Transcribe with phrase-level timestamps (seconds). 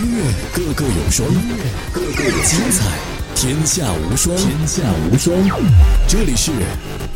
[0.00, 0.22] 音乐
[0.54, 1.56] 个个有双，音乐
[1.92, 2.86] 个个有精彩，
[3.34, 5.36] 天下无双，天下无双。
[6.08, 6.50] 这里是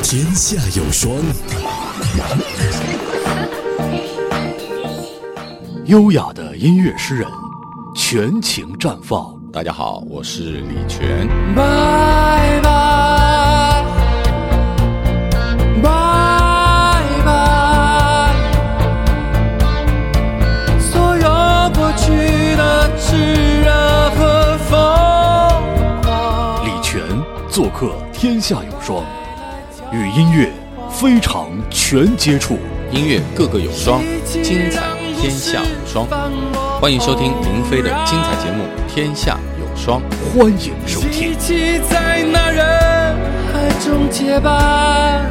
[0.03, 1.17] 天下有双。
[5.87, 7.26] 优雅的音乐诗人，
[7.97, 9.35] 全情绽放。
[9.51, 11.26] 大家好，我是李泉。
[28.34, 29.05] 天下有双，
[29.93, 30.51] 与音乐
[30.91, 32.59] 非常全接触。
[32.91, 34.83] 音乐个个有双，精彩
[35.20, 36.05] 天下无双。
[36.80, 40.01] 欢迎收听林飞的精彩节目《天下有双》，
[40.37, 41.37] 欢迎收听一。
[41.37, 43.16] 起在那人
[43.52, 45.30] 海中结伴。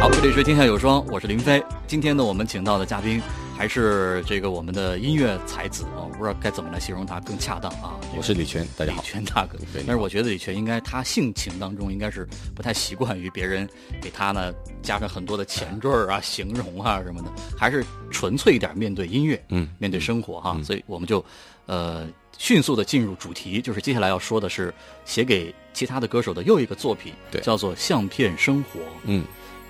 [0.00, 1.62] 好，这里是天下有双，我是林飞。
[1.86, 3.22] 今天呢，我们请到的嘉宾
[3.58, 7.98] 还是这个我们的音乐才子啊，我不知道该怎么来形容他更恰当啊。
[8.02, 9.08] 这个我是李泉，大家好李。
[9.08, 13.68] 泉大哥对，但是我觉得李泉应该他性情当中应该是不太习惯于别人
[14.00, 20.52] 给他呢加上很多的前缀啊、形容啊什么的，还是纯粹一点面对音乐，嗯面对生活哈。
[20.56, 21.24] 嗯所以我们就
[21.66, 22.06] 呃
[22.38, 24.72] 迅速的进入主题，就是接下来要说的是
[25.04, 28.78] 写给其他的歌手的又一个作品，对叫做《相片生活》。
[29.02, 29.24] 嗯，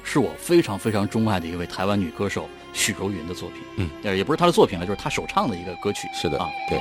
[0.05, 2.47] 是我非常非常钟爱的一位台湾女歌手
[2.79, 3.59] 许茹芸的作品。
[3.77, 6.09] 嗯，呃，也不是她的作品了，就是她首唱的一个歌曲。
[6.15, 6.81] 是的啊，，对，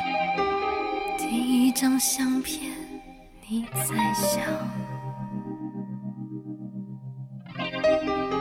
[1.18, 2.72] 第一张相片，
[3.50, 4.40] 你在笑，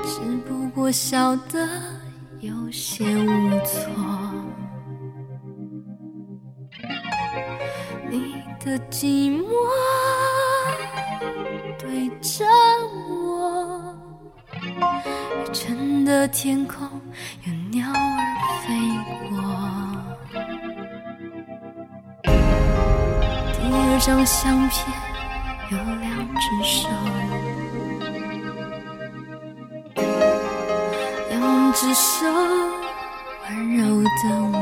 [0.05, 1.67] 只不过笑得
[2.41, 3.91] 有些无措。
[8.11, 9.49] 你的寂寞
[11.79, 12.45] 对着
[13.09, 13.97] 我，
[14.53, 16.87] 雨沉的天空
[18.67, 18.73] 飞
[19.29, 19.31] 过。
[23.53, 24.75] 第二张相片
[25.71, 26.05] 有两
[26.35, 26.89] 只手，
[31.31, 32.27] 两只手
[33.49, 34.09] 温柔的
[34.53, 34.55] 我，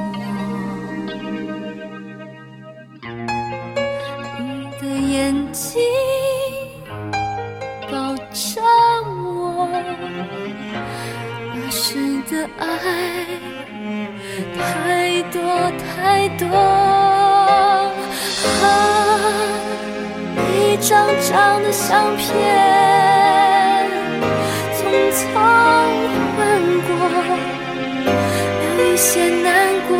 [4.38, 4.42] 你
[4.78, 5.12] 的眼
[5.50, 5.62] 睛
[7.90, 7.92] 抱
[8.32, 8.60] 着
[9.06, 9.66] 我，
[11.54, 12.62] 那时的爱。
[14.56, 15.40] 太多
[15.78, 16.46] 太多，
[18.62, 18.66] 啊，
[20.36, 22.24] 一张张的相片，
[24.74, 24.78] 匆
[25.12, 25.22] 匆
[26.36, 26.38] 换
[26.86, 26.90] 过，
[28.62, 29.46] 有一些难
[29.88, 29.92] 过，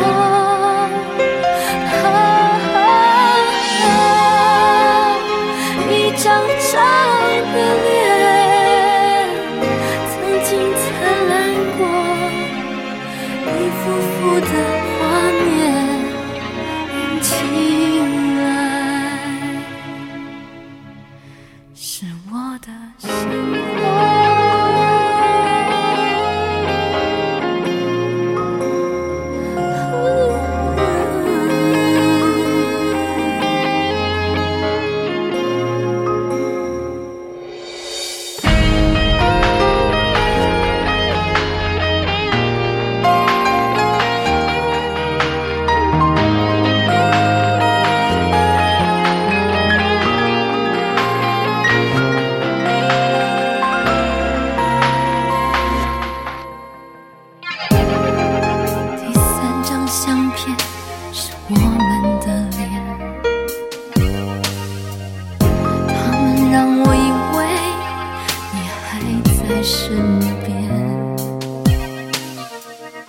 [69.65, 70.53] 身边，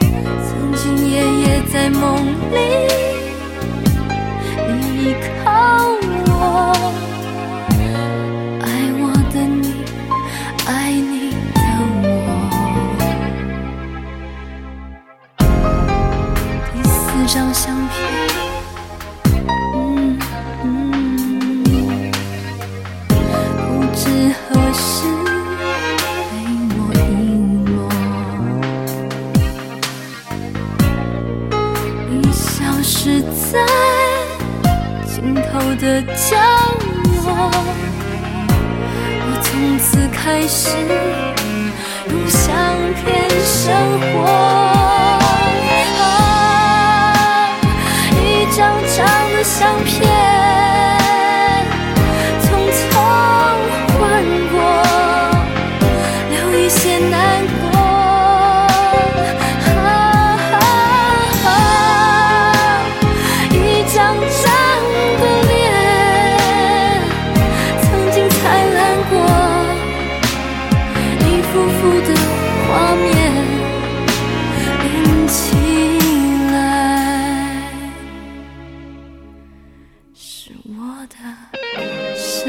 [0.01, 2.01] 曾经夜夜在梦
[2.51, 2.57] 里
[4.67, 4.71] 你
[5.05, 5.53] 依靠
[6.29, 6.33] 我，
[8.63, 8.65] 爱
[8.99, 9.85] 我的你，
[10.67, 11.61] 爱你的
[12.01, 12.05] 我。
[16.73, 16.97] 第四
[17.35, 17.95] 张相片，
[40.27, 40.77] 开始
[42.11, 42.53] 用相
[42.95, 44.27] 片生活。
[48.21, 50.06] 一张张的相片，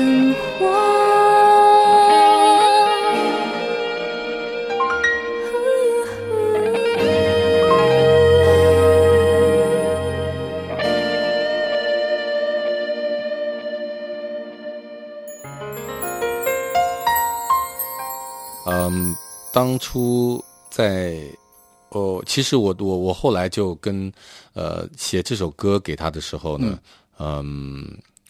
[0.07, 0.71] 生活。
[18.65, 19.13] 嗯，
[19.53, 21.17] 当初在
[21.89, 24.09] 哦，其实我我我后来就跟
[24.53, 26.79] 呃写这首歌给他的时候呢，
[27.19, 27.85] 嗯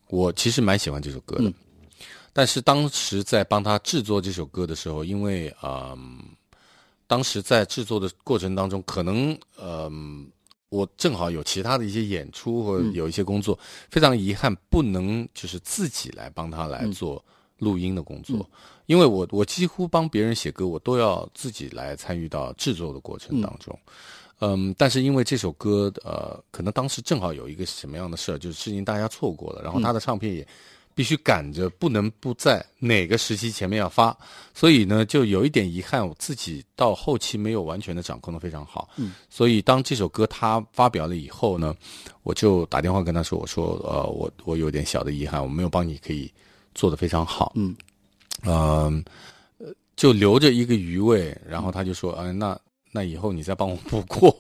[0.10, 1.54] 我其实蛮喜欢这首歌的，嗯
[2.38, 6.20] 但是当时在帮他制作这首歌的时候，因为嗯，
[7.08, 10.30] 当时在制作的过程当中，可能嗯。
[10.70, 13.58] 我正好有其他的一些演出或者有一些工作，
[13.90, 17.24] 非常遗憾不能就是自己来帮他来做
[17.60, 18.46] 录音的工作，
[18.86, 23.80] 因为我我几乎帮别人写歌，我都要自己来参与到制作的过程当中。
[24.42, 30.46] 嗯但是因为这首歌，呃，可能当时正好有一个什么样的事儿，就是事情大家错过了，然后他的唱片也
[30.98, 34.18] 必须赶着，不能不在哪个时期前面要发，
[34.52, 38.90] 所以呢，就有一点遗憾，我自己到后期没有完全的掌控的非常好。
[38.96, 41.76] 嗯，所以当这首歌他发表了以后呢，
[42.24, 46.34] 我就打电话跟他说，我说，呃，我我有点小的遗憾，我没有帮你可以
[46.74, 47.54] 做的非常好。
[47.56, 47.76] 嗯，
[48.44, 49.06] 嗯，
[49.60, 52.60] 呃，就留着一个余味，然后他就说，嗯、那
[52.92, 54.36] 那以后你再帮我补过，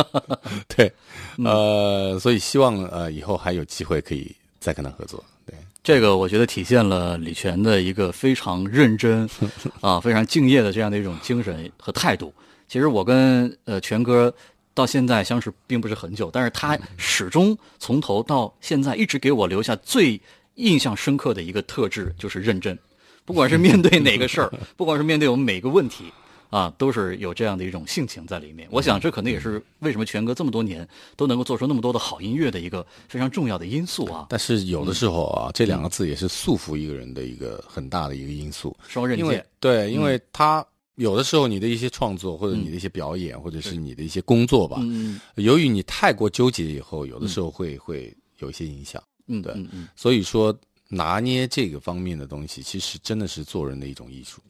[0.68, 0.92] 对，
[1.38, 4.30] 呃，所以希望呃以后还有机会可以
[4.60, 9.28] 再跟他合作，对，这个我觉得体现了李泉的一个非常认真
[9.80, 12.32] 啊、非常敬业的这样的一种精神和态度。
[12.68, 14.32] 其实我跟呃泉哥
[14.74, 20.20] 到现在相识并不是很久，但是他始终从头到现在一直给我留下最
[20.56, 22.78] 印象深刻的一个特质就是认真，
[23.24, 26.12] 不管是面对哪个事儿， 不管是面对我们每个问题。
[26.50, 28.68] 啊，都是有这样的一种性情在里面。
[28.70, 30.86] 我想，这可能也是为什么权哥这么多年
[31.16, 34.26] 都能够做出那么多的好音乐的一个非常重要的因素啊。
[34.30, 40.64] 但是有的时候啊，这两个字也是束缚一个人的一个很大的一个因素，双刃剑，对，因为他
[40.94, 49.02] 有的时候你的一些创作或者你的一些表演或者是你的一些工作吧，嗯由于你太过纠结以后，有的时候会会有一些影响。
[49.30, 49.54] 嗯，对
[49.94, 50.56] 所以说
[50.88, 54.40] 拿捏这个方面的东西，其实真的是做人的一种艺术。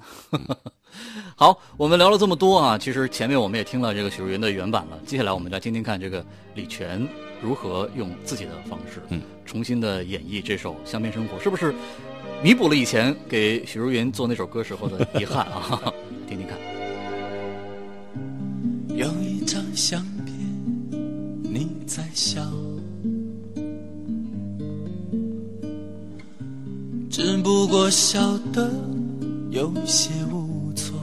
[1.37, 6.25] 好，我们聊了这么多啊，其实前面我们也听了这个许茹芸的原版了，接下来我们来听听看这个
[6.55, 7.06] 李泉
[7.43, 11.75] 如何用自己的方式，嗯，重新的演绎这首《乡边生活》，是不是
[12.43, 15.93] 弥补了以前给许茹芸做那首歌时候的遗憾啊？
[16.29, 16.68] 听听看。
[27.49, 28.71] 不过笑得
[29.49, 31.00] 有些无措。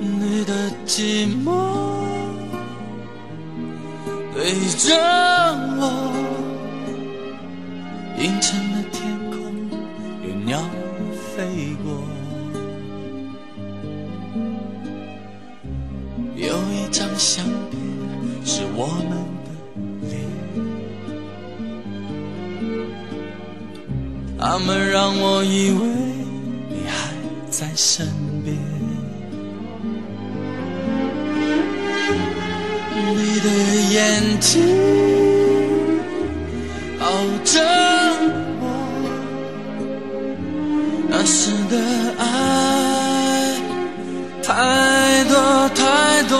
[0.00, 1.52] 你的寂寞
[4.34, 4.96] 对着
[5.78, 6.12] 我，
[8.18, 9.38] 阴沉的天空
[10.26, 10.66] 有鸟儿
[11.36, 11.36] 飞
[11.84, 11.86] 过。
[16.34, 17.80] 有一张相片
[18.44, 19.16] 是我们
[24.44, 25.86] 他们让我以为
[26.68, 27.14] 你还
[27.48, 28.04] 在身
[28.44, 28.56] 边。
[33.14, 33.48] 你的
[33.92, 34.50] 眼睛
[36.98, 37.06] 抱
[37.44, 37.60] 着
[38.60, 38.64] 我，
[41.08, 41.76] 那时的
[42.18, 42.22] 爱。
[44.42, 46.36] 太多太多，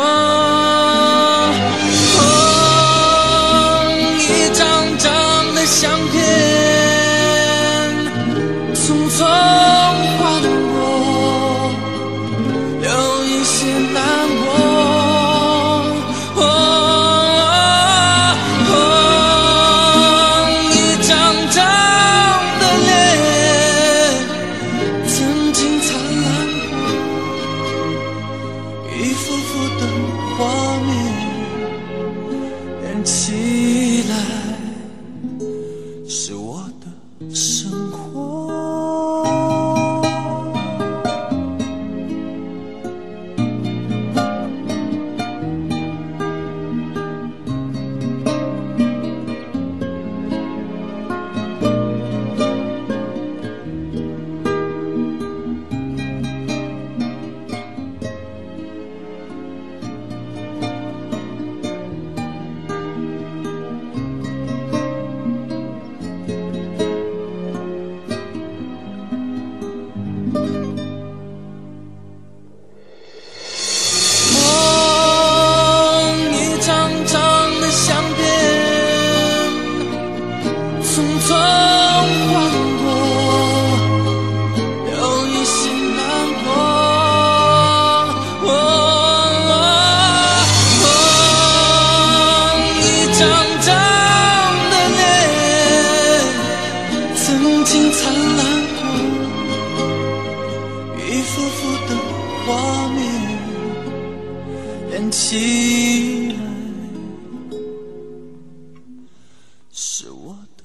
[109.74, 110.64] 是我的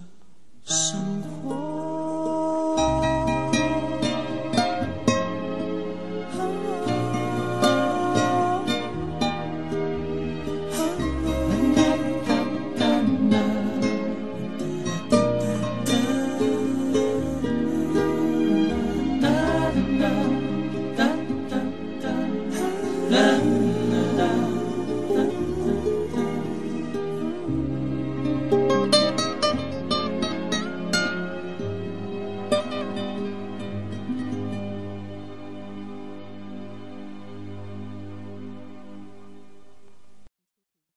[0.66, 1.88] 生活。